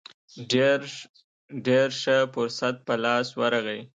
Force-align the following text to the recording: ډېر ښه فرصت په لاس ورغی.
ډېر 1.65 1.87
ښه 2.01 2.17
فرصت 2.33 2.75
په 2.87 2.93
لاس 3.03 3.27
ورغی. 3.39 3.81